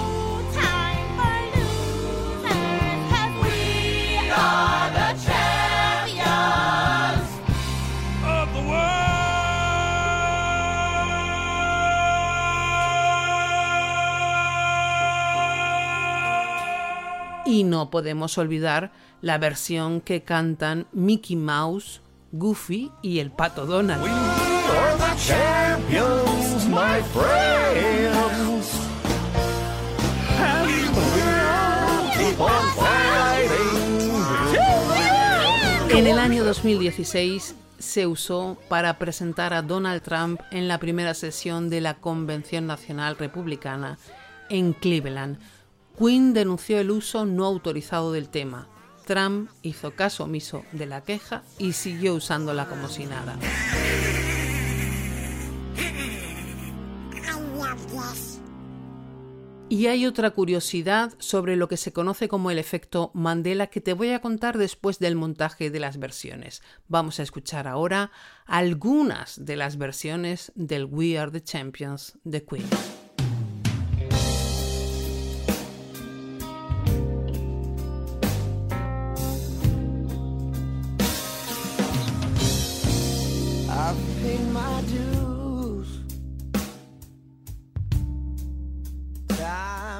Y 17.47 17.65
no 17.65 17.91
podemos 17.91 18.39
olvidar 18.39 18.93
la 19.21 19.39
versión 19.39 20.01
que 20.01 20.23
cantan 20.23 20.87
Mickey 20.93 21.37
Mouse, 21.37 22.01
Goofy 22.33 22.91
y 23.03 23.19
el 23.19 23.31
Pato 23.31 23.67
Donald. 23.67 24.03
are 24.75 24.97
the 24.97 25.15
champions, 25.17 26.67
my 26.69 27.01
friends. 27.13 28.69
And 30.39 30.71
we'll 30.97 32.11
keep 32.17 32.41
on 32.41 32.65
fighting. 32.77 33.75
En 35.91 36.07
el 36.09 36.19
año 36.19 36.45
2016 36.45 37.55
se 37.79 38.07
usó 38.07 38.57
para 38.69 38.99
presentar 38.99 39.53
a 39.55 39.63
Donald 39.63 40.03
Trump 40.03 40.41
en 40.51 40.67
la 40.67 40.79
primera 40.79 41.15
sesión 41.15 41.71
de 41.71 41.81
la 41.81 41.95
Convención 41.95 42.67
Nacional 42.67 43.17
Republicana 43.17 43.99
en 44.49 44.73
Cleveland. 44.73 45.39
Quinn 45.99 46.35
denunció 46.35 46.79
el 46.81 46.91
uso 46.91 47.25
no 47.25 47.45
autorizado 47.45 48.13
del 48.13 48.29
tema. 48.29 48.69
Trump 49.07 49.51
hizo 49.63 49.95
caso 49.95 50.25
omiso 50.25 50.65
de 50.73 50.87
la 50.87 51.03
queja 51.03 51.43
y 51.59 51.73
siguió 51.73 52.15
usándola 52.15 52.67
como 52.67 52.89
si 52.89 53.05
nada. 53.05 53.39
Y 59.69 59.87
hay 59.87 60.07
otra 60.07 60.31
curiosidad 60.31 61.15
sobre 61.19 61.57
lo 61.57 61.69
que 61.69 61.77
se 61.77 61.93
conoce 61.93 62.29
como 62.29 62.51
el 62.51 62.59
efecto 62.59 63.11
Mandela 63.15 63.69
que 63.69 63.81
te 63.81 63.93
voy 63.93 64.11
a 64.11 64.21
contar 64.21 64.59
después 64.59 64.99
del 64.99 65.17
montaje 65.17 65.71
de 65.71 65.81
las 65.81 65.99
versiones. 65.99 66.63
Vamos 66.87 67.19
a 67.19 67.23
escuchar 67.23 67.67
ahora 67.67 68.11
algunas 68.47 69.45
de 69.45 69.57
las 69.57 69.79
versiones 69.79 70.53
del 70.55 70.85
We 70.85 71.19
Are 71.19 71.31
the 71.31 71.43
Champions 71.43 72.19
de 72.25 72.45
Queen. 72.45 73.04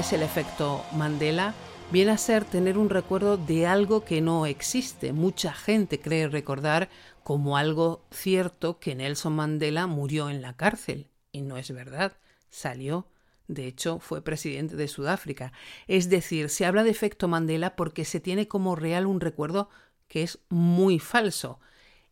Es 0.00 0.12
el 0.14 0.22
efecto 0.22 0.82
Mandela? 0.92 1.52
Viene 1.92 2.12
a 2.12 2.16
ser 2.16 2.46
tener 2.46 2.78
un 2.78 2.88
recuerdo 2.88 3.36
de 3.36 3.66
algo 3.66 4.02
que 4.02 4.22
no 4.22 4.46
existe. 4.46 5.12
Mucha 5.12 5.52
gente 5.52 6.00
cree 6.00 6.26
recordar 6.26 6.88
como 7.22 7.58
algo 7.58 8.06
cierto 8.10 8.78
que 8.78 8.94
Nelson 8.94 9.34
Mandela 9.34 9.86
murió 9.86 10.30
en 10.30 10.40
la 10.40 10.56
cárcel. 10.56 11.10
Y 11.32 11.42
no 11.42 11.58
es 11.58 11.70
verdad. 11.70 12.16
Salió. 12.48 13.08
De 13.46 13.66
hecho, 13.66 13.98
fue 13.98 14.22
presidente 14.22 14.74
de 14.74 14.88
Sudáfrica. 14.88 15.52
Es 15.86 16.08
decir, 16.08 16.48
se 16.48 16.64
habla 16.64 16.82
de 16.82 16.90
efecto 16.90 17.28
Mandela 17.28 17.76
porque 17.76 18.06
se 18.06 18.20
tiene 18.20 18.48
como 18.48 18.76
real 18.76 19.04
un 19.04 19.20
recuerdo 19.20 19.68
que 20.08 20.22
es 20.22 20.38
muy 20.48 20.98
falso. 20.98 21.60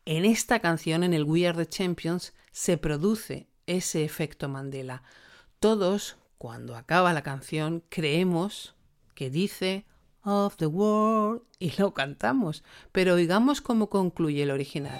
En 0.05 0.27
esta 0.27 0.61
canción, 0.61 1.05
en 1.05 1.15
el 1.15 1.25
We 1.25 1.49
Are 1.49 1.57
the 1.57 1.69
Champions, 1.71 2.35
se 2.53 2.77
produce 2.77 3.49
ese 3.67 4.05
efecto 4.05 4.51
Mandela. 4.51 5.03
Todos, 5.59 6.19
cuando 6.39 6.77
acaba 6.77 7.13
la 7.13 7.23
canción, 7.23 7.83
creemos 7.89 8.75
que 9.15 9.29
dice 9.29 9.85
of 10.23 10.57
the 10.57 10.67
world 10.67 11.43
y 11.59 11.73
lo 11.79 11.93
cantamos, 11.93 12.63
pero 12.93 13.15
oigamos 13.15 13.61
cómo 13.61 13.91
concluye 13.91 14.45
el 14.45 14.53
original. 14.53 14.99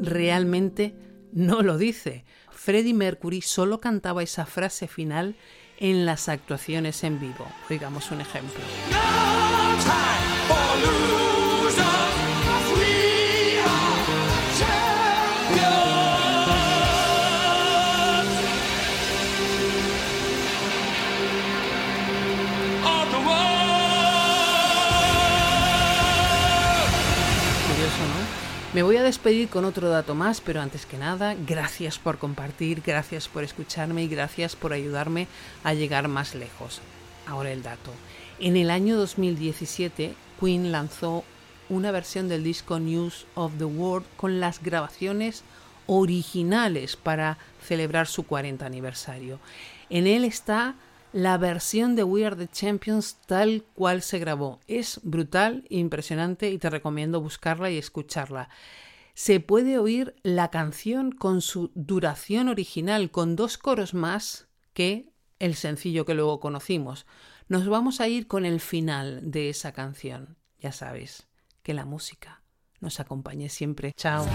Realmente 0.00 0.94
no 1.32 1.62
lo 1.62 1.76
dice. 1.76 2.24
Freddie 2.50 2.94
Mercury 2.94 3.42
solo 3.42 3.80
cantaba 3.80 4.22
esa 4.22 4.46
frase 4.46 4.88
final 4.88 5.36
en 5.78 6.06
las 6.06 6.28
actuaciones 6.28 7.02
en 7.04 7.20
vivo. 7.20 7.46
Oigamos 7.70 8.10
un 8.10 8.20
ejemplo. 8.20 8.60
Me 28.76 28.82
voy 28.82 28.98
a 28.98 29.02
despedir 29.02 29.48
con 29.48 29.64
otro 29.64 29.88
dato 29.88 30.14
más, 30.14 30.42
pero 30.42 30.60
antes 30.60 30.84
que 30.84 30.98
nada, 30.98 31.34
gracias 31.46 31.98
por 31.98 32.18
compartir, 32.18 32.82
gracias 32.84 33.26
por 33.26 33.42
escucharme 33.42 34.02
y 34.02 34.06
gracias 34.06 34.54
por 34.54 34.74
ayudarme 34.74 35.28
a 35.64 35.72
llegar 35.72 36.08
más 36.08 36.34
lejos. 36.34 36.82
Ahora 37.26 37.52
el 37.52 37.62
dato. 37.62 37.90
En 38.38 38.54
el 38.54 38.70
año 38.70 38.98
2017, 38.98 40.14
Queen 40.38 40.72
lanzó 40.72 41.24
una 41.70 41.90
versión 41.90 42.28
del 42.28 42.44
disco 42.44 42.78
News 42.78 43.24
of 43.34 43.54
the 43.56 43.64
World 43.64 44.06
con 44.18 44.40
las 44.40 44.62
grabaciones 44.62 45.42
originales 45.86 46.96
para 46.96 47.38
celebrar 47.66 48.06
su 48.06 48.24
40 48.24 48.66
aniversario. 48.66 49.38
En 49.88 50.06
él 50.06 50.22
está 50.22 50.74
la 51.12 51.38
versión 51.38 51.96
de 51.96 52.04
We 52.04 52.26
Are 52.26 52.36
the 52.36 52.48
Champions 52.48 53.18
tal 53.26 53.64
cual 53.74 54.02
se 54.02 54.18
grabó. 54.18 54.60
Es 54.66 55.00
brutal, 55.02 55.64
impresionante 55.68 56.50
y 56.50 56.58
te 56.58 56.70
recomiendo 56.70 57.20
buscarla 57.20 57.70
y 57.70 57.78
escucharla. 57.78 58.48
Se 59.14 59.40
puede 59.40 59.78
oír 59.78 60.14
la 60.22 60.50
canción 60.50 61.10
con 61.10 61.40
su 61.40 61.70
duración 61.74 62.48
original, 62.48 63.10
con 63.10 63.34
dos 63.34 63.56
coros 63.56 63.94
más 63.94 64.48
que 64.74 65.10
el 65.38 65.54
sencillo 65.54 66.04
que 66.04 66.14
luego 66.14 66.40
conocimos. 66.40 67.06
Nos 67.48 67.68
vamos 67.68 68.00
a 68.00 68.08
ir 68.08 68.26
con 68.26 68.44
el 68.44 68.60
final 68.60 69.30
de 69.30 69.48
esa 69.48 69.72
canción. 69.72 70.36
Ya 70.58 70.72
sabes, 70.72 71.28
que 71.62 71.74
la 71.74 71.84
música 71.84 72.42
nos 72.80 73.00
acompañe 73.00 73.48
siempre. 73.48 73.92
Chao. 73.96 74.26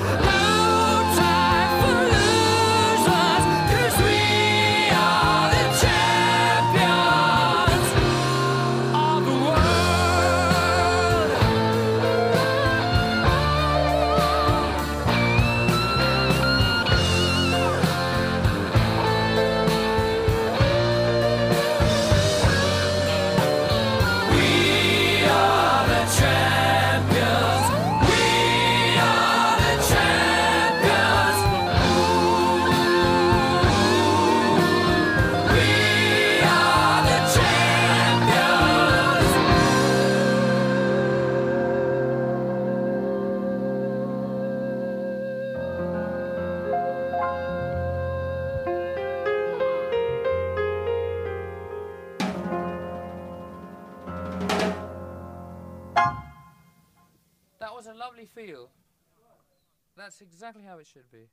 Exactly 60.41 60.63
how 60.63 60.79
it 60.79 60.87
should 60.87 61.11
be. 61.11 61.29